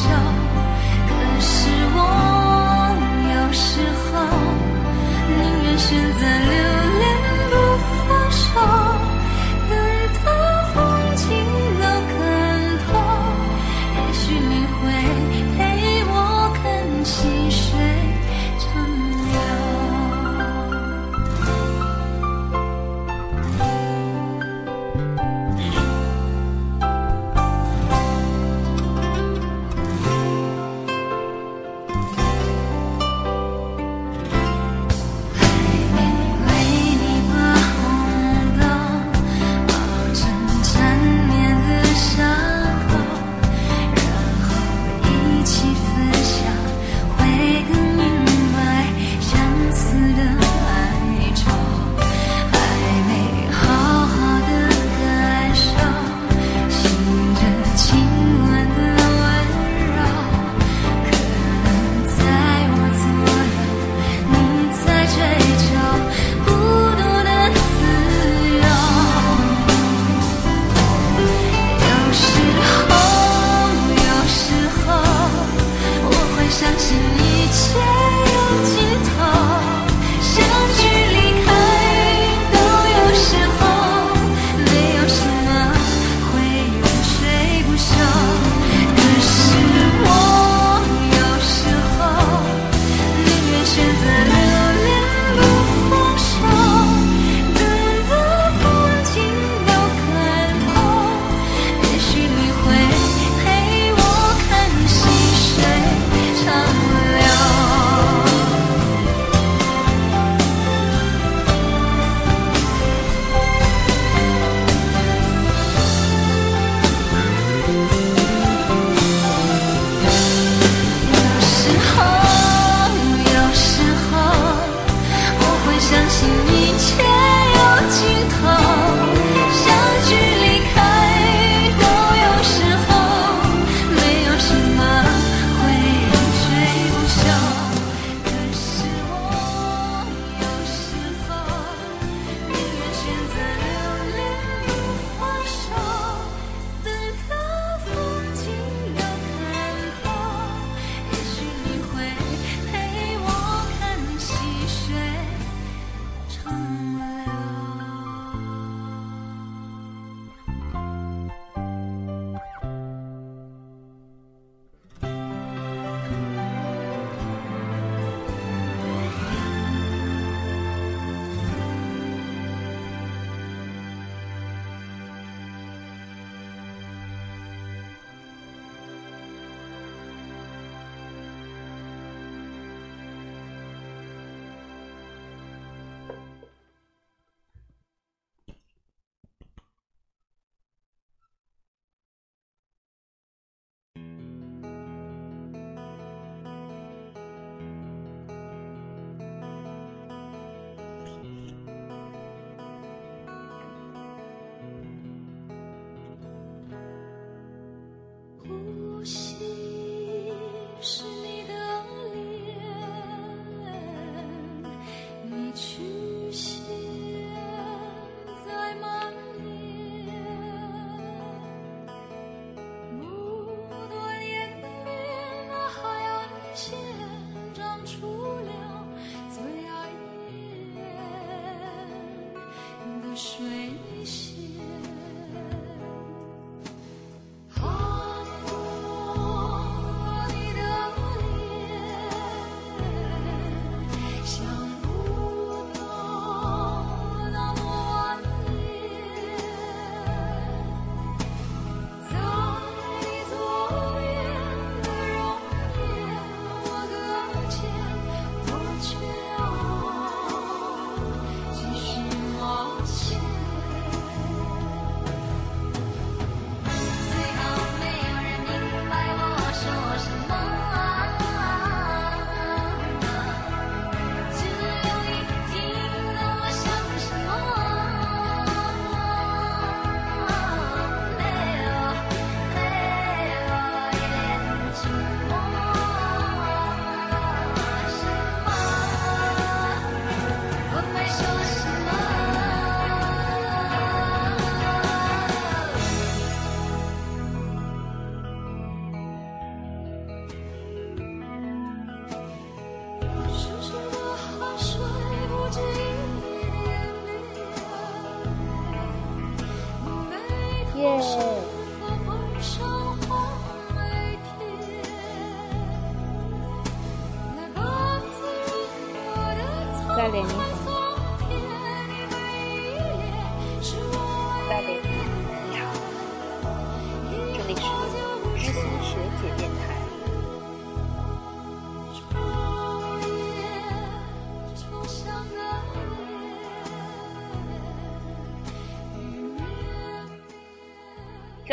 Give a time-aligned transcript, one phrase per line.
[0.00, 0.49] 笑。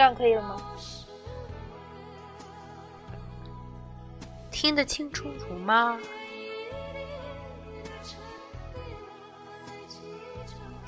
[0.07, 0.62] 样可以了吗？
[4.50, 6.00] 听得清楚楚吗？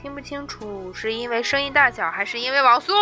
[0.02, 2.94] 听不清楚，是因为声音大小，还是因为网速？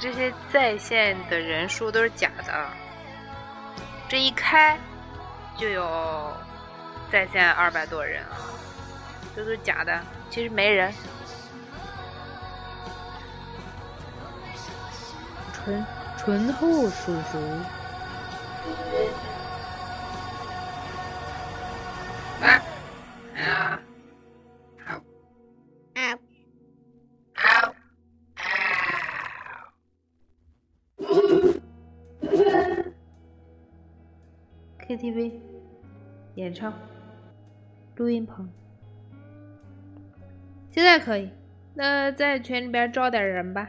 [0.00, 2.66] 这些在线的人数都是假的，
[4.08, 4.78] 这一开
[5.58, 6.34] 就有
[7.12, 8.32] 在线二百多人啊，
[9.36, 10.00] 这都是假的，
[10.30, 10.90] 其实没人，
[15.52, 15.84] 纯
[16.16, 17.38] 纯厚叔叔，
[35.00, 35.32] tv，
[36.34, 36.74] 演唱
[37.96, 38.46] 录音棚，
[40.70, 41.30] 现在可以。
[41.72, 43.66] 那在群里边招点人吧。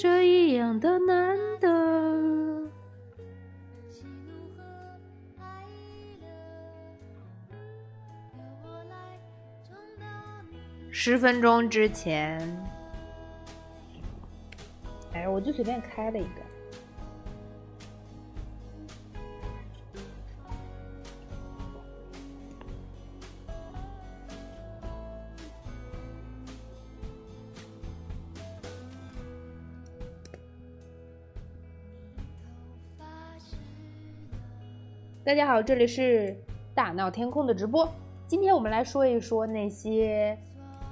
[0.00, 1.68] 这一样的难得。
[3.90, 4.62] 喜怒和
[5.40, 5.64] 哀
[6.20, 6.26] 乐，
[10.92, 12.38] 十分钟之前，
[15.14, 16.47] 哎，我就随便开了一个。
[35.38, 36.36] 大家好，这里是
[36.74, 37.88] 大闹天空的直播。
[38.26, 40.36] 今天我们来说一说那些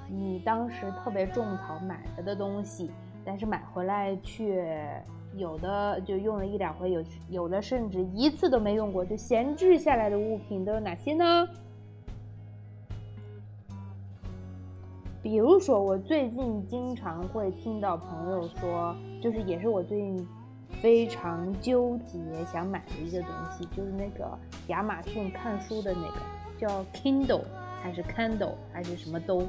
[0.09, 2.89] 你当时特别种草买了的东西，
[3.25, 5.03] 但是买回来却
[5.35, 11.45] 有的就用了一两回，有有的甚至一次都没用过，就闲置下来的物品都有哪些呢？
[15.21, 20.25] 比如说，我最近经常会听到朋友说，就是也是我最近
[20.81, 26.17] 非常纠结想买的一个东西，就是那个亚马逊看书的那个
[26.57, 27.43] 叫 Kindle
[27.81, 29.47] 还是 Kindle 还是什么都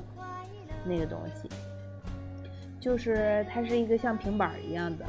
[0.85, 1.49] 那个东西，
[2.81, 5.05] 就是它是一个像平板一样的，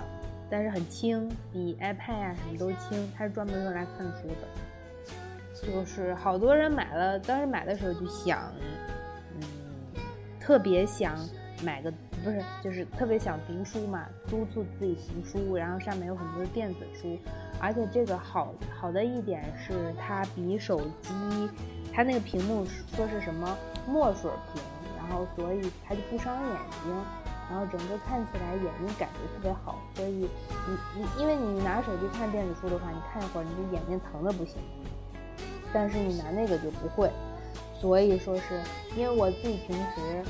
[0.50, 4.48] 但是很轻，比 iPad 啊什么都轻，它是专门用来看书的。
[5.62, 8.50] 就是好多人买了，当时买的时候就想，
[9.36, 9.42] 嗯，
[10.40, 11.18] 特别想
[11.62, 11.92] 买个
[12.24, 17.18] 不是，就是特别想读书嘛，督促自己读书，然后上面有很多电子书，
[17.60, 21.50] 而且这个好好的一点是它比手机，
[21.94, 23.58] 它那个屏幕说是什么
[23.88, 24.62] 墨水屏，
[24.98, 26.94] 然后所以它就不伤眼睛，
[27.50, 30.30] 然后整个看起来眼睛感觉特别好，所以你
[30.96, 34.56] 你因为你拿手机看电子书的话，你看一会儿你的眼睛疼的不行，
[35.74, 37.10] 但是你拿那个就不会，
[37.80, 38.60] 所以说是
[38.96, 40.24] 因为我自己平时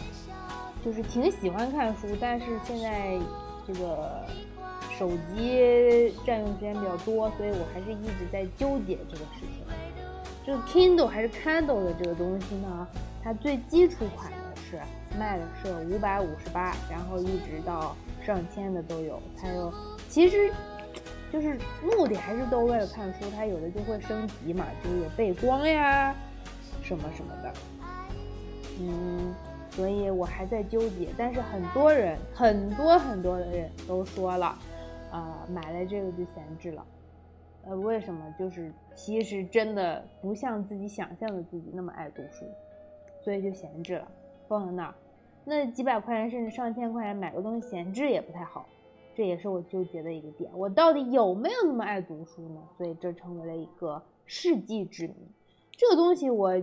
[0.84, 3.18] 就是挺喜欢看书，但是现在
[3.68, 4.26] 这个
[4.98, 9.64] 手机占用时间比较多，所以我还是一直在纠结这个事情。
[10.46, 12.88] 这个 Kindle 还是 Kindle 的这个东西呢，
[13.24, 14.80] 它最基础款的是
[15.18, 17.96] 卖的是五百五十八，然后一直到
[18.26, 19.22] 上千的都有。
[19.40, 19.72] 它有
[20.08, 20.52] 其实
[21.32, 26.16] 就是目的还是都为了看书，它有的就会升级嘛，就是有背光呀
[26.82, 27.54] 什么什么的。
[28.80, 29.36] 嗯，
[29.72, 34.58] 所以我还在纠结，但是很多人很多很多的人都说了，
[35.12, 36.86] 啊、买了这个就闲置了。
[37.66, 38.22] 呃，为什么？
[38.40, 42.46] 就是其实真的不像自己想象的自己那么爱读书，
[43.24, 44.08] 所以就闲置了，
[44.48, 44.94] 放在那儿。
[45.46, 48.66] 那几百块钱甚至上千块钱买个东西闲置也不太好，
[49.14, 50.50] 这也是我纠结的一个点。
[50.54, 52.62] 我到底有没有那么爱读书呢？
[52.78, 55.16] 所以这成为了一个世纪之谜。
[55.72, 56.62] 这个东西我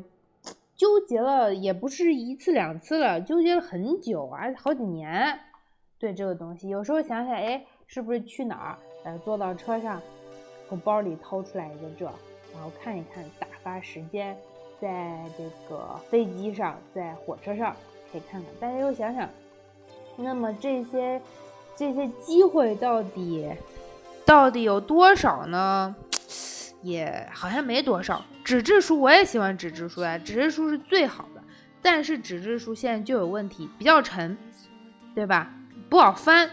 [0.76, 5.40] 纠结了，也不是一次两次了，纠结了很久啊，好几年。
[5.98, 10.00] 对这个东西，有时候想想，哎，是不是去哪儿，呃，坐到车上。
[10.68, 12.04] 从包里掏出来一个这，
[12.52, 14.36] 然后看一看，打发时间，
[14.80, 17.74] 在这个飞机上，在火车上
[18.10, 18.50] 可以看看。
[18.60, 19.28] 但是又想想，
[20.16, 21.22] 那么这些
[21.76, 23.48] 这些机会到底
[24.24, 25.94] 到底有多少呢？
[26.82, 28.24] 也好像没多少。
[28.44, 31.42] 纸质书我也喜欢纸质书呀，纸质书是最好的。
[31.82, 34.36] 但是纸质书现在就有问题，比较沉，
[35.14, 35.52] 对吧？
[35.88, 36.50] 不好翻，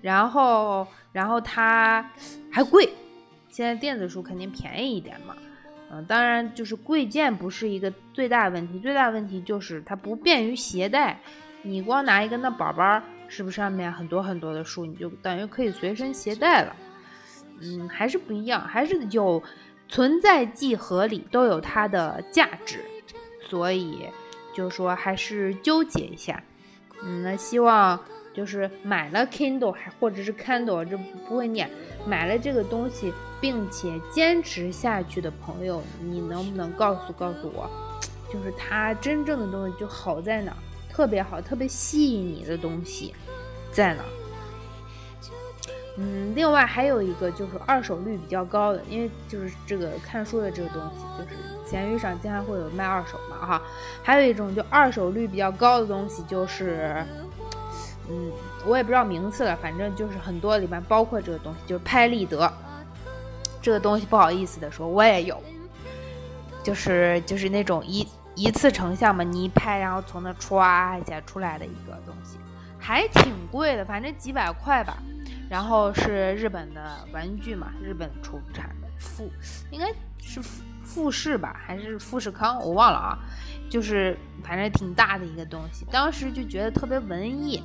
[0.00, 2.04] 然后然后它
[2.50, 2.88] 还贵。
[3.48, 5.36] 现在电子书肯定便宜一点嘛，
[5.92, 11.18] 嗯，当然就是贵贱不是一个最大问题，最大问题就是它不便于携带。
[11.62, 16.74] 你光拿一个那宝宝，是不是上面很多很多的书，你就等于可以随身携带了？
[17.60, 19.42] 嗯，还是不一样，还是有
[19.88, 22.84] 存在即合理，都有它的价值，
[23.48, 24.08] 所以
[24.54, 26.42] 就说还是纠结一下。
[27.02, 27.98] 嗯，那希望
[28.34, 31.70] 就是买了 Kindle 还或者是 Kindle，这不会念，
[32.06, 33.12] 买了这个东西。
[33.42, 37.70] 并且坚持下去的朋友，你能不能告诉告诉我，
[38.30, 40.54] 就是它真正的东西就好在哪？
[40.90, 43.14] 特别好、特别吸引你的东西
[43.72, 44.04] 在哪？
[46.02, 51.36] 嗯，另外还有一个就是二手率比较高的，因为就是这个看书的这个东西，就是
[51.68, 53.62] 闲鱼上经常会有卖二手嘛，哈。
[54.02, 57.04] 还有一种就二手率比较高的东西，就是
[58.08, 58.32] 嗯，
[58.64, 62.50] 我也不知道名次了，反正就是很多里面包括这个东西，就是拍立得。
[63.60, 65.38] 这个东西不好意思的说，我也有，
[66.62, 68.08] 就是就是那种一
[68.40, 72.38] 一次成像嘛，你一拍，然后从那歘一下出来的一个东西，
[72.78, 74.96] 还挺贵的，反正几百块吧。
[75.48, 79.30] 然后是日本的玩具嘛，日本出产的富，
[79.70, 83.18] 应该是富富士吧，还是富士康，我忘了啊。
[83.68, 87.62] 就是反正挺大的一个东西，当时就觉得特别文艺。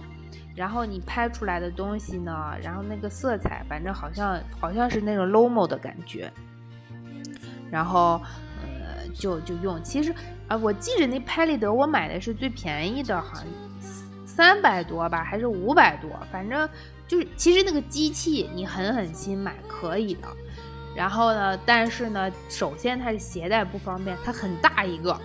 [0.55, 6.31] 然后你拍出来的东西呢，然后那个色彩，反正好像好像是那种 Lomo 的感觉。
[7.69, 8.21] 然后，
[9.17, 9.81] 就就用。
[9.83, 10.13] 其实
[10.47, 13.45] 啊，我记着那拍立得我买的是最便宜的，好像
[14.25, 16.69] 三百多吧，还是五百多，反正
[17.07, 20.27] 就是其实那个机器你狠狠心买可以的。
[20.95, 25.19] 然后呢，但是呢，首先它是携带不方便，它很大一个，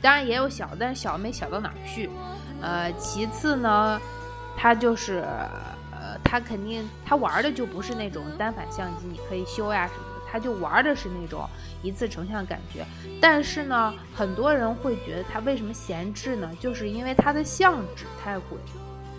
[0.00, 2.08] 当然也有小，但是小没小到哪去。
[2.60, 4.00] 呃，其次呢。
[4.54, 5.24] 它就是，
[5.90, 11.46] 呃，它肯定它玩的就不是那种单反相机，你可以修呀什么他，就玩的是那种
[11.82, 12.86] 一次成像感觉。
[13.20, 16.50] 但是呢，很多人会觉得它为什么闲置呢？
[16.58, 18.56] 就是因为它的相纸太贵，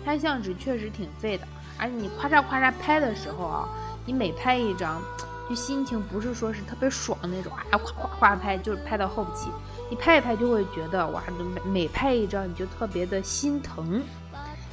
[0.04, 1.46] 拍相纸确实挺费的，
[1.78, 3.68] 而且你夸嚓夸嚓拍的时候啊，
[4.04, 5.00] 你每拍一张，
[5.48, 9.48] 就心情不是说是特别爽那种啊，夸夸夸拍，就是拍到后期，
[9.88, 11.22] 你拍一拍就会觉得哇，
[11.54, 14.02] 每每拍一张你就特别的心疼。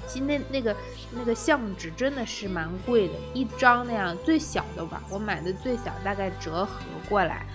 [0.07, 0.75] 其实那那个
[1.11, 7.45] 那个相纸真的是蛮贵的，一张那样最小的吧，我买的最小大概折合过来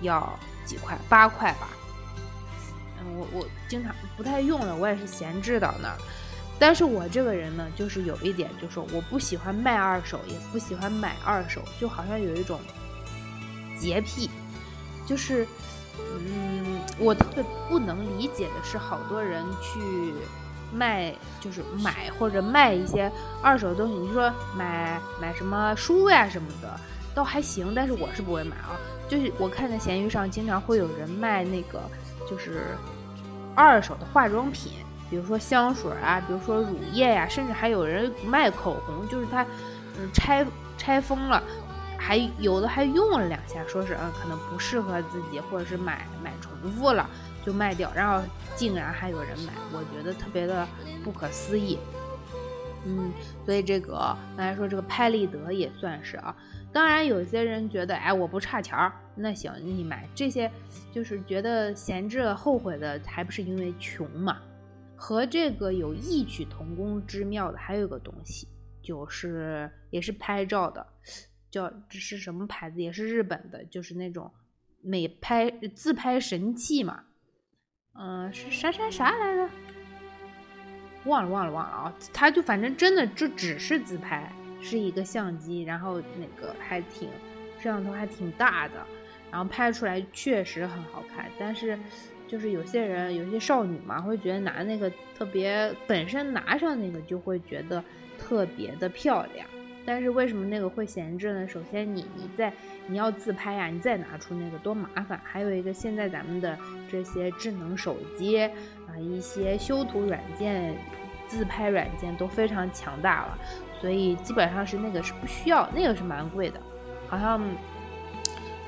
[0.00, 1.68] 要几块，八块吧。
[3.00, 5.96] 嗯，我我经常不太用了，我也是闲置到那儿。
[6.58, 12.58] 但是我这个人呢，就是有一点，就是我不喜欢卖二手，也不喜欢买二手，就好像有一种
[13.78, 14.28] 洁癖，
[15.06, 15.46] 就是
[15.98, 20.14] 嗯，我特别不能理解的是，好多人去。
[20.72, 23.10] 卖就是买或者卖一些
[23.42, 26.68] 二手的东西，你说买买什么书呀什么的，
[27.14, 28.76] 倒还行，但是我是不会买啊。
[29.08, 31.80] 就是我看在闲鱼上经常会有人卖那个，
[32.28, 32.76] 就是
[33.54, 34.72] 二手的化妆品，
[35.08, 39.42] 比如说香水啊，比如说乳液呀，甚至还有人卖口红，就是它
[39.98, 40.46] 嗯拆
[40.76, 41.42] 拆封了，
[41.96, 47.08] 还有的还用了两下，说是嗯可能不适合自己，或者是买买重复了。
[47.48, 48.22] 就卖掉，然后
[48.56, 50.68] 竟然还有人买，我觉得特别的
[51.02, 51.78] 不可思议。
[52.84, 53.10] 嗯，
[53.46, 53.94] 所以这个
[54.36, 56.36] 刚才说这个拍立得也算是啊。
[56.74, 60.52] 当然，有些人觉得，哎，我不差钱儿，那行，你买这些，
[60.92, 64.36] 就是觉得闲置了后悔的，还不是因为穷嘛？
[64.94, 68.46] 和这个有异曲同工之妙的，还有个东西，
[68.82, 70.86] 就是也是拍照的，
[71.50, 72.82] 叫这是什么牌子？
[72.82, 74.30] 也是日本的，就是那种
[74.82, 77.04] 美拍自拍神器嘛。
[77.98, 79.48] 嗯，是啥啥啥来着？
[81.04, 81.94] 忘了忘了忘了啊！
[82.12, 84.30] 他就反正真的就只是自拍，
[84.60, 87.08] 是一个相机，然后那个还挺
[87.58, 88.74] 摄像头还挺大的，
[89.30, 91.26] 然后拍出来确实很好看。
[91.38, 91.78] 但是
[92.26, 97.82] 就是有些人有些少女嘛，会觉得拿那个特别本身拿上那个就会觉得
[98.18, 99.46] 特别的漂亮。
[99.86, 101.48] 但是为什么那个会闲置呢？
[101.48, 102.52] 首先你你在
[102.86, 105.18] 你要自拍呀，你再拿出那个多麻烦。
[105.24, 106.58] 还有一个现在咱们的
[106.90, 110.76] 这些智能手机啊，一些修图软件。
[111.28, 113.38] 自拍软件都非常强大了，
[113.82, 116.58] 所以基本上是那个是不需要，那个是蛮贵的，
[117.06, 117.38] 好像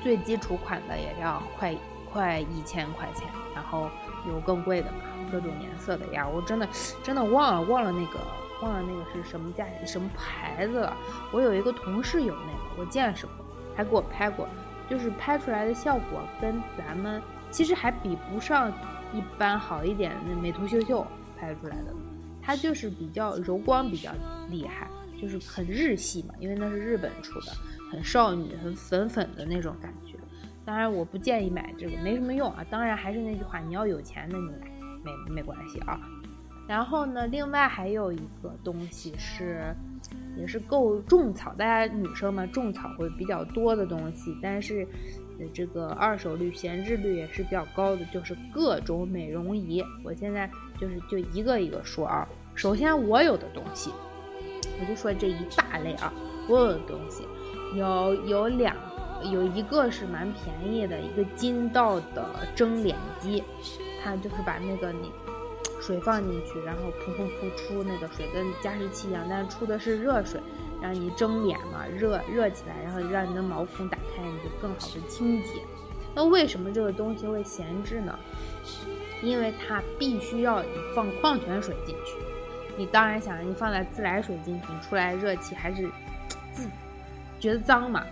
[0.03, 1.75] 最基础款的也要快
[2.13, 3.89] 快一千块钱，然后
[4.27, 4.99] 有更贵的嘛，
[5.31, 6.69] 各种颜色的呀，我真的
[7.01, 8.19] 真的忘了忘了那个
[8.61, 10.95] 忘了那个是什么价什么牌子了。
[11.31, 13.33] 我有一个同事有那个，我见识过，
[13.75, 14.47] 还给我拍过，
[14.87, 17.19] 就是拍出来的效果跟咱们
[17.51, 18.71] 其实还比不上
[19.13, 21.05] 一般好一点的美图秀秀
[21.37, 21.93] 拍出来的。
[22.41, 24.11] 它就是比较柔光比较
[24.49, 24.89] 厉害，
[25.21, 27.51] 就是很日系嘛，因为那是日本出的，
[27.91, 30.17] 很少女、很粉粉的那种感觉。
[30.65, 32.65] 当然，我不建议买这个，没什么用啊。
[32.69, 34.49] 当然，还是那句话，你要有钱，那你
[35.03, 35.99] 没没关系啊。
[36.67, 39.75] 然后呢，另外还有一个东西是，
[40.37, 44.87] 也是够种草，大家女生嘛种草会比较多的东西，但是
[45.53, 49.83] 这个二手率、闲置率也是比较高的，就是各种美容仪。
[50.03, 52.27] 我现在就是就一个一个说啊。
[52.53, 53.91] 首先，我有的东西，
[54.79, 56.13] 我就说这一大类啊，
[56.49, 57.23] 我有的东西
[57.75, 58.75] 有有两，
[59.31, 63.41] 有一个是蛮便宜的，一个金道的蒸脸机，
[64.03, 65.09] 它就是把那个你
[65.81, 70.41] 水放进去，然后噗噗噗出那个水，跟加湿器一样，但出的是热水，
[70.81, 75.61] 让你蒸脸嘛，热热起来，然后让你的毛孔打开，你就更好的清洁。
[76.13, 78.17] 那为什么这个东西会闲置呢？
[79.21, 82.15] 因为它必须要你放矿泉水进去。
[82.77, 85.89] 你当然想，你放在自来水进去，出来热气还是
[86.51, 86.67] 自
[87.39, 88.03] 觉得脏嘛？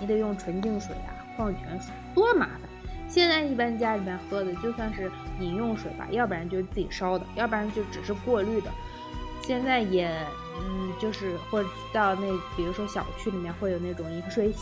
[0.00, 2.60] 你得用纯净水啊，矿泉水多麻烦。
[3.08, 8.70] 现在一般家里面喝的就算是饮用水吧，要不然就是自己烧的，要不然就只是过滤的。
[9.46, 10.10] 现在也，
[10.58, 14.52] 嗯，就是或者到那，比如说小区里面会有那种饮水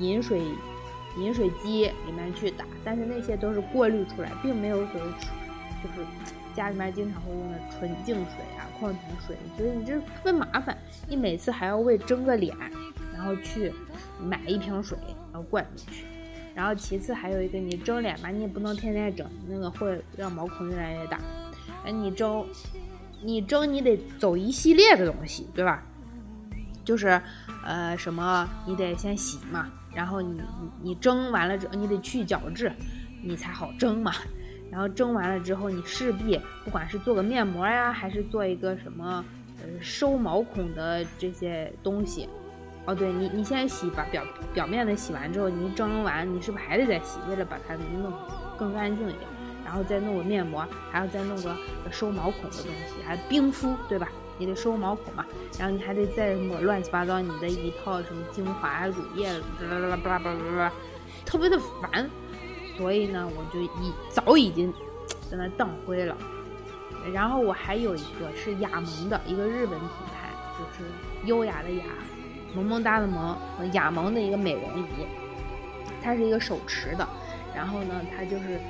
[0.00, 0.42] 饮水
[1.16, 5.06] 饮水机里面去打，但是那些都是过滤出来，并没有所谓
[5.80, 6.04] 就是
[6.56, 8.66] 家里面经常会用的纯净水啊。
[8.80, 10.76] 矿泉水，所以你这特别麻烦，
[11.06, 12.56] 你每次还要为蒸个脸，
[13.14, 13.72] 然后去
[14.20, 14.98] 买一瓶水，
[15.32, 16.04] 然后灌进去。
[16.52, 21.20] 然后其次还有一个，你蒸脸吧，你也不能天天蒸，那个会让毛孔越来越大。
[21.84, 22.44] 哎，你蒸，
[23.22, 25.82] 你蒸你得走一系列的东西，对吧？
[26.84, 27.20] 就是
[27.64, 32.72] 呃什么，你得先洗嘛，然后你你你蒸完了之后，你得去角质，
[33.22, 34.12] 你才好蒸嘛。
[34.70, 39.24] 然后蒸完了之后，你势必不管是做个面膜呀，还是做一个什么
[39.60, 42.28] 呃收毛孔的这些东西，
[42.86, 47.18] 哦，对你，你先洗把表表面的洗完之后，你蒸完，你是不是还得再洗？
[47.28, 48.12] 为了把它弄
[48.58, 49.20] 更干净一点，
[49.72, 51.56] 然后再弄个面膜，还要再弄个
[51.90, 54.06] 收毛孔的东西，还冰敷，对吧？
[54.36, 55.24] 你得收毛孔嘛，
[55.58, 60.72] 然后你还得再抹乱七八糟你的一套什么精华、乳液，啦啦啦巴拉巴拉巴拉，
[61.24, 62.06] 特别的烦。
[62.76, 63.70] 所以呢，我就已
[64.10, 64.70] 早已经
[65.30, 66.14] 在那荡灰了。
[67.10, 70.90] 然后我还有一个是雅萌的一个日本品牌，就是
[71.24, 71.84] 优雅的雅，
[72.54, 73.34] 萌萌哒的萌，
[73.72, 75.06] 雅萌的一个美容仪。
[76.02, 77.08] 它是一个手持的，
[77.56, 78.60] 然后呢，它就是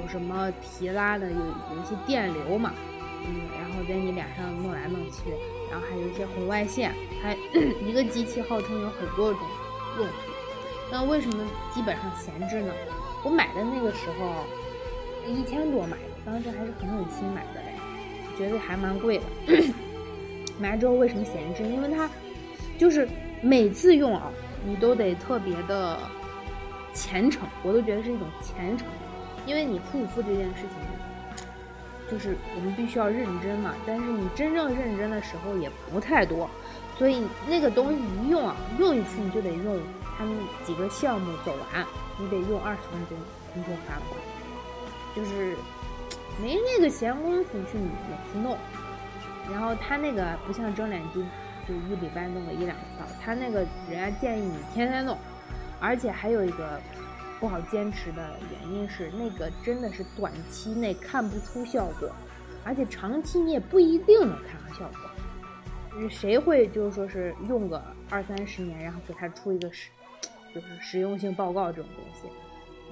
[0.00, 2.72] 有什么提拉的，有有一些电流嘛，
[3.26, 5.30] 嗯，然后在你脸上弄来弄去，
[5.70, 7.34] 然后还有一些红外线，它
[7.86, 9.40] 一个机器号称有很多种
[9.98, 10.12] 用途。
[10.90, 12.72] 那为什么基本上闲置呢？
[13.24, 14.44] 我买的那个时候，
[15.26, 17.74] 一千多买的，当时还是很狠心买的嘞，
[18.36, 19.24] 觉得还蛮贵的。
[20.60, 21.62] 买了之后为什么闲置？
[21.62, 22.08] 因为它
[22.78, 23.08] 就是
[23.40, 24.30] 每次用啊，
[24.66, 25.98] 你都得特别的
[26.92, 28.86] 虔诚，我都觉得是一种虔诚，
[29.46, 31.46] 因为你护肤这件事情，
[32.10, 33.74] 就是我们必须要认真嘛。
[33.86, 36.48] 但是你真正认真的时候也不太多，
[36.98, 39.80] 所以那个东西一用啊，用一次你就得用
[40.18, 41.86] 他们几个项目走完。
[42.18, 43.18] 你得用二十分钟，
[43.54, 44.04] 你就烦了，
[45.16, 45.56] 就是
[46.40, 48.56] 没那个闲工夫去每次弄。
[49.50, 51.24] 然后它那个不像蒸脸机，
[51.66, 55.16] 就一礼拜弄个一两次，它那个人家建议你天天弄，
[55.80, 56.78] 而且还有一个
[57.42, 62.08] 不好坚持的原因是，那个真的是短期内看不出效果，
[62.62, 66.08] 而且长期你也不一定能看到效果。
[66.08, 69.90] 谁会就是说是用个二三十年，然后给他出一个实
[70.54, 72.28] 就是实用性报告这种东西？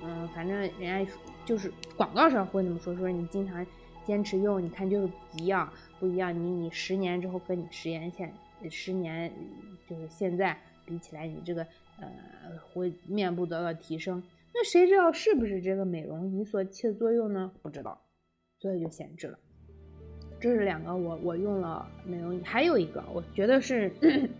[0.02, 1.12] 嗯，反正人家
[1.44, 3.64] 就是广告上会那么说，说你经常
[4.04, 6.34] 坚持用，你看就是不一样，不一样。
[6.34, 8.34] 你你十年之后跟你实验线
[8.68, 9.32] 十年
[9.88, 11.64] 就是现在比起来，你这个
[12.00, 12.08] 呃
[12.74, 14.20] 会面部得到提升。
[14.52, 17.52] 那谁知道是不是这个美容仪所起的作用呢？
[17.62, 18.00] 不知道，
[18.58, 19.38] 所以就闲置了。
[20.40, 23.92] 这是两个我我用了美容仪，还有一个我觉得是。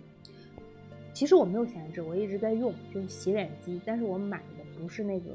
[1.12, 3.80] 其实我没有闲置，我一直在用，就是洗脸机。
[3.84, 5.30] 但是我买的不是那个，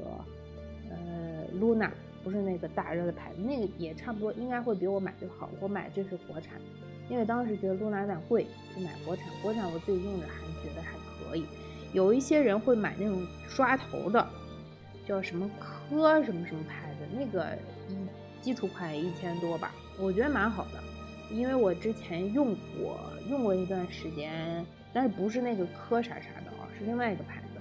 [0.90, 1.90] 呃，Luna，
[2.24, 5.50] 不是那个大热的牌子，那个也差不多，应该会比我买的好。
[5.60, 6.58] 我买这是国产，
[7.10, 9.26] 因为当时觉得 Luna 有点贵，就买国产。
[9.42, 11.44] 国产我自己用着还觉得还可以。
[11.92, 14.26] 有一些人会买那种刷头的，
[15.06, 17.56] 叫什么科什么什么牌子，那个
[17.88, 17.96] 一
[18.42, 20.82] 基础款一千多吧，我觉得蛮好的，
[21.30, 22.98] 因为我之前用过，
[23.30, 24.64] 用过一段时间。
[24.92, 27.60] 但是不是那个科啥啥的啊，是另外一个牌子。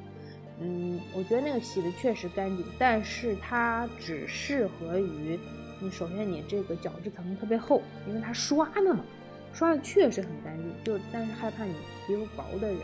[0.62, 5.38] 嗯，我觉得那个洗的确实干净，但是它只适合于
[5.81, 5.91] 你。
[5.91, 9.03] 首先你这个角质层特别厚，因为它刷的嘛，
[9.51, 10.71] 刷的确实很干净。
[10.86, 11.73] 就但是害怕你
[12.08, 12.77] 皮肤薄的人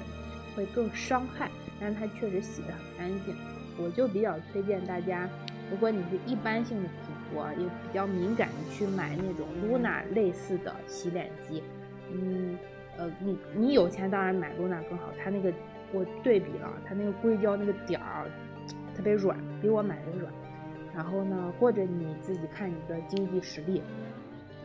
[0.54, 3.34] 会更伤害，但是它确实洗的很干净。
[3.82, 5.30] 我就比较推荐大家，
[5.70, 11.64] 如果你是一般性的皮肤啊，也比较敏感的，去买那种露娜类似的洗脸机。
[12.12, 12.58] 嗯。
[12.98, 15.52] 呃，你你有钱当然买露娜更好，它那个
[15.94, 18.30] 我对比了，它那个硅胶那个点儿
[18.94, 20.32] 特别软，比我买的软。
[20.94, 23.82] 然后呢，或者你自己看你的经济实力，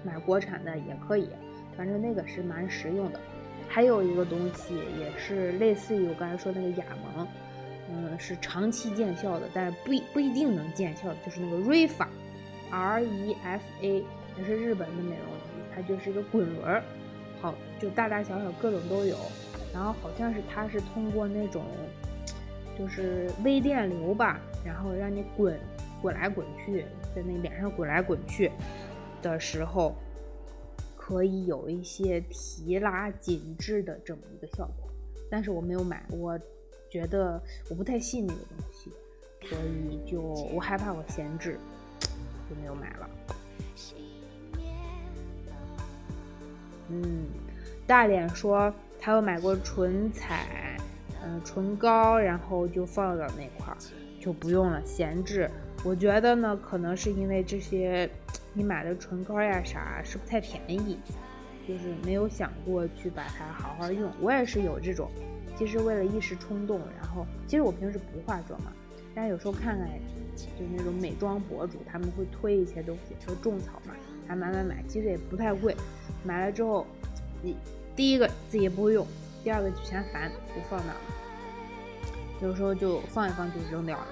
[0.03, 1.29] 买国产的也可以，
[1.77, 3.21] 反正那个是蛮实用的。
[3.69, 7.27] 还有一个东西也是类似于我刚才说那个雅萌，
[7.89, 12.09] 嗯，是长期见效的，但是不不一定能见效，就是那个瑞法
[12.71, 14.05] ，R E F A，
[14.39, 16.83] 也是日本的美容仪，它就是一个滚轮儿。
[17.41, 19.17] 好，就大大小小各种都有，
[19.73, 21.65] 然后好像是它是通过那种，
[22.79, 25.57] 就是微电流吧，然后让你滚
[26.03, 28.51] 滚来滚去，在那脸上滚来滚去
[29.23, 29.95] 的时候，
[30.97, 34.91] 可以有一些提拉紧致的这么一个效果。
[35.31, 36.39] 但是我没有买，我
[36.91, 38.91] 觉得我不太信那个东西，
[39.49, 41.59] 所以就我害怕我闲置，
[42.49, 43.11] 就没有买了。
[46.89, 47.27] 嗯，
[47.87, 50.79] 大脸说他有买过唇彩，
[51.25, 53.77] 嗯，唇膏，然后就放到那块儿，
[54.21, 55.51] 就不用了，闲置。
[55.85, 58.09] 我觉得呢，可能是因为这些
[58.53, 60.99] 你买的唇膏呀啥是不太便宜，
[61.67, 64.11] 就是没有想过去把它好好用。
[64.21, 65.11] 我也是有这种，
[65.59, 68.71] 其实为了一时冲动，然后其实我平时不化妆嘛，
[69.15, 69.89] 但是有时候看看
[70.37, 73.95] 就那种美妆博主，他们会推一些东西，说种草嘛，
[74.29, 75.75] 还买买买，其实也不太贵。
[76.23, 76.87] 买了之后，
[77.43, 77.57] 你
[77.95, 79.07] 第一个自己也不会用，
[79.43, 81.01] 第二个就嫌烦，就放那儿了。
[82.43, 84.07] 有时候就放一放就扔掉了。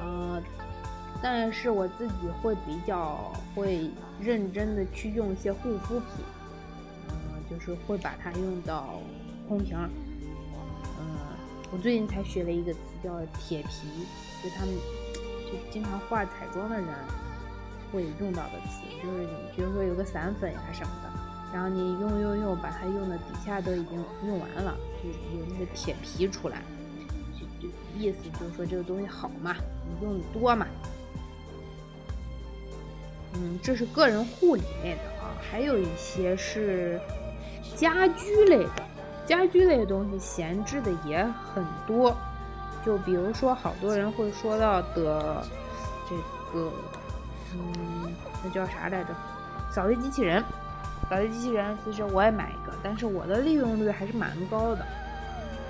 [0.00, 0.42] 呃，
[1.20, 6.24] 但是我自己会比较会认真的去用一些护肤品，
[7.08, 7.14] 嗯，
[7.50, 9.00] 就是会把它用到
[9.48, 9.76] 空瓶。
[11.02, 11.18] 嗯，
[11.72, 13.88] 我最近才学了一个词叫铁皮，
[14.42, 14.74] 就他们
[15.46, 16.86] 就经常化彩妆的人
[17.92, 21.10] 会用到的词，就是你比如说有个散粉呀什么的。
[21.52, 26.62] 然后你用用用，把它用的底下都已经用完了，就有那个铁皮出来，
[27.38, 29.54] 就就意思就是说这个东西好嘛，
[29.86, 30.66] 你用的多嘛。
[33.34, 36.98] 嗯，这是个人护理类的啊，还有一些是
[37.76, 38.82] 家居类的，
[39.26, 42.16] 家居类的东西闲置的也很多，
[42.84, 45.44] 就比如说好多人会说到的
[46.08, 46.16] 这
[46.52, 46.70] 个，
[47.54, 49.14] 嗯，那叫啥来着？
[49.70, 50.42] 扫地机器人。
[51.10, 54.86] 扫地机器人其实我也买一个，但是我的利用率还是蛮高的，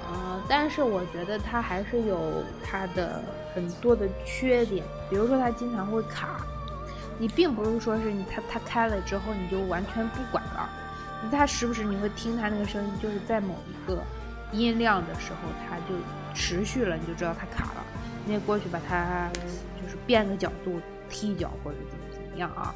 [0.07, 3.21] 呃，但是我觉得它还是有它的
[3.55, 6.41] 很多的缺点，比如说它经常会卡，
[7.19, 10.69] 你并不是说是你它它开了之后你就完全不管了，
[11.31, 14.03] 它时不时你会听它那个声音，就是在某一个
[14.53, 15.95] 音量的时候它就
[16.35, 17.85] 持续了，你就知道它卡了，
[18.27, 19.31] 你得过去把它
[19.81, 22.75] 就是变个角度踢脚或者怎么怎么样啊。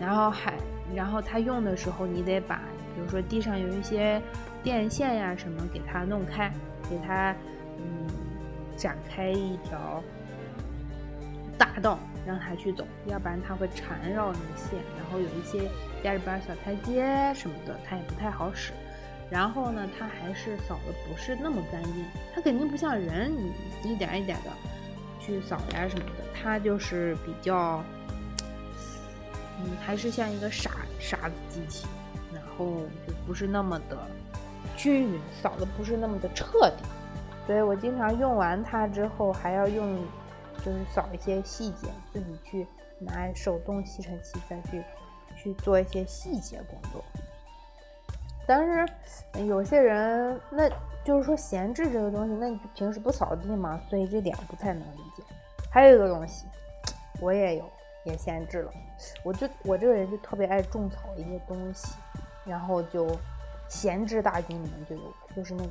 [0.00, 0.54] 然后还，
[0.94, 2.56] 然后它用的时候，你得把，
[2.94, 4.20] 比如说地上有一些
[4.62, 6.52] 电线呀什么，给它弄开，
[6.90, 7.30] 给它，
[7.78, 8.08] 嗯，
[8.76, 10.02] 展开一条
[11.56, 14.80] 大道，让它去走，要不然它会缠绕那个线。
[14.96, 15.70] 然后有一些
[16.02, 18.72] 家里边小台阶什么的，它也不太好使。
[19.30, 23.32] 然后呢，它还是扫的不是那么干净，它肯定不像人，
[23.82, 24.50] 你一点一点的
[25.18, 27.82] 去扫呀什么的，它就是比较，
[29.58, 31.86] 嗯，还是像一个傻傻子机器，
[32.34, 32.66] 然后
[33.06, 33.96] 就不是那么的
[34.76, 36.84] 均匀，扫的不是那么的彻底。
[37.46, 39.96] 所以我经常用完它之后，还要用，
[40.58, 42.66] 就是扫一些细节，自己去
[42.98, 44.82] 拿手动吸尘器再去
[45.42, 47.02] 去做一些细节工作。
[48.46, 50.68] 但是有些人，那
[51.04, 53.80] 就是说闲置这个东西，那你平时不扫地吗？
[53.88, 55.22] 所以这点不太能理解。
[55.70, 56.46] 还有一个东西，
[57.20, 57.64] 我也有，
[58.04, 58.72] 也闲置了。
[59.24, 61.94] 我就我这个人就特别爱种草一些东西，
[62.44, 63.08] 然后就
[63.68, 65.70] 闲置大军里面就有，就是那个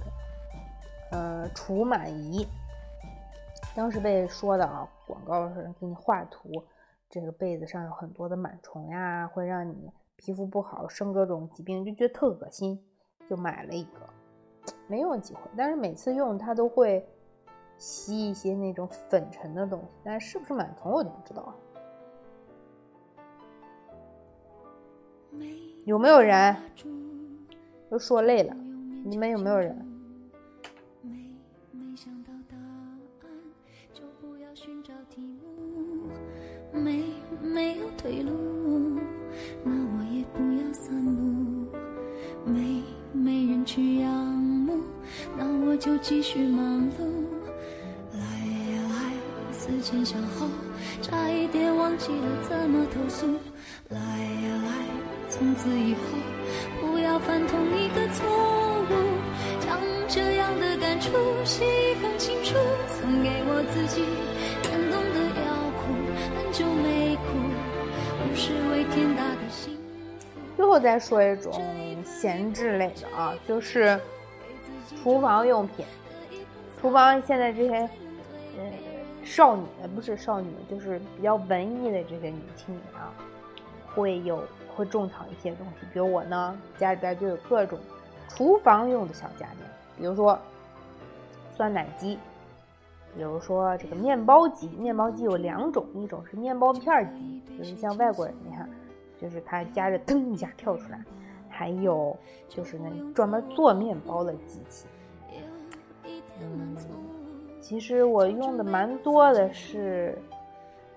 [1.12, 2.48] 呃除螨仪。
[3.76, 6.64] 当时被说的啊，广告是给你画图，
[7.12, 9.92] 这个被子上有很多的螨虫呀，会让你。
[10.24, 12.80] 皮肤不好，生各种疾病，就觉得特恶心，
[13.28, 14.08] 就买了一个，
[14.88, 15.42] 没用几回。
[15.58, 17.04] 但是每次用它都会
[17.76, 21.56] 吸一些那种粉尘的东西，但是是不是螨虫我就不知道了。
[25.86, 26.56] 有没有人？
[27.90, 28.54] 都说累了，
[29.04, 29.91] 你们有没有人？
[36.74, 37.04] 没
[37.42, 38.32] 没有退路，
[39.64, 41.68] 那我也不要散步。
[42.46, 42.82] 没
[43.14, 44.80] 没人去仰慕，
[45.38, 47.06] 那我就继续忙碌。
[48.14, 48.22] 来
[48.74, 49.14] 呀来，
[49.52, 50.48] 思前想后，
[51.02, 53.28] 差一点忘记了怎么投诉。
[53.90, 54.72] 来呀来，
[55.30, 56.00] 从此以后
[56.80, 58.26] 不要犯同一个错
[58.90, 58.94] 误。
[59.60, 61.12] 将这样的感触
[61.46, 62.56] 写一封情书，
[63.00, 64.31] 送给我自己。
[70.72, 71.52] 后再说一种
[72.06, 74.00] 闲置类的啊，就是
[75.04, 75.86] 厨房用品。
[76.80, 77.76] 厨房现在这些
[78.58, 78.64] 呃
[79.22, 83.12] 少女，不是少女，就是比较文艺的这些女青年啊，
[83.94, 84.42] 会有
[84.74, 85.86] 会种草一些东西。
[85.92, 87.78] 比如我呢，家里边就有各种
[88.30, 90.40] 厨房用的小家电，比如说
[91.58, 92.18] 酸奶机。
[93.14, 98.51] 比如说这个面包机，面包机有两种，一种是面包片机，就是像外国人那，
[99.22, 100.98] 就是它加热噔一下跳出来；
[101.48, 102.18] 还有
[102.50, 104.88] 就是那专门做面包的机器。
[106.42, 106.76] 嗯，
[107.60, 110.18] 其实我用的蛮多的是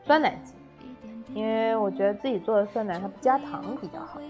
[0.02, 0.54] 酸奶机，
[1.34, 4.20] 因为我觉得自己做的酸奶它不加糖比较好。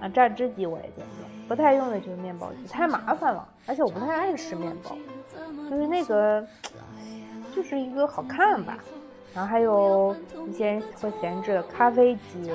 [0.00, 4.96] 啊，榨汁机我也在用，不太用的就是面包机，太麻烦了，而且我不太爱吃面包，
[5.70, 6.44] 就是那个。
[7.54, 8.76] 就是一个好看吧，
[9.32, 10.14] 然后还有
[10.46, 12.50] 一些人会闲置的咖啡机、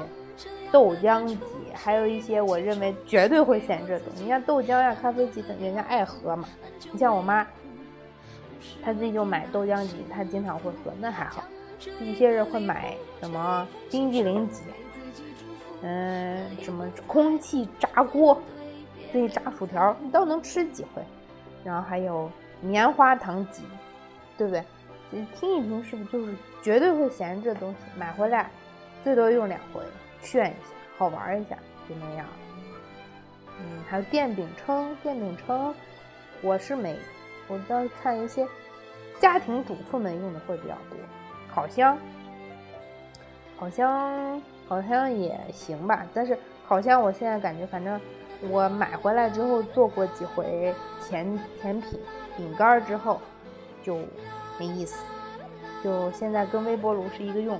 [0.71, 1.37] 豆浆机，
[1.73, 4.23] 还有一些我认为绝对会闲置的东西。
[4.23, 6.47] 你像豆浆呀、咖啡机等，人家爱喝嘛。
[6.91, 7.45] 你像我妈，
[8.83, 11.43] 她自己就买豆浆机，她经常会喝，那还好。
[11.99, 14.61] 一些人会买什么冰激凌机，
[15.81, 18.39] 嗯，什么空气炸锅，
[19.11, 21.01] 自己炸薯条，你倒能吃几回。
[21.63, 22.29] 然后还有
[22.61, 23.63] 棉花糖机，
[24.37, 24.63] 对不对？
[25.09, 27.77] 你听一听，是不是就是绝对会闲置的东西？
[27.97, 28.49] 买回来
[29.03, 29.81] 最多用两回，
[30.21, 31.55] 炫一下，好玩一下，
[31.87, 32.25] 就那样。
[33.59, 35.73] 嗯，还有电饼铛，电饼铛
[36.41, 36.97] 我是没，
[37.47, 38.47] 我倒是看一些
[39.19, 40.97] 家庭主妇们用的会比较多。
[41.53, 41.97] 烤箱，
[43.59, 46.37] 烤箱好像也行吧，但是
[46.67, 47.99] 烤箱我现在感觉，反正
[48.49, 50.73] 我买回来之后做过几回
[51.07, 51.99] 甜甜品、
[52.37, 53.19] 饼干之后
[53.83, 53.97] 就。
[54.59, 55.03] 没意思，
[55.83, 57.59] 就现在跟微波炉是一个用，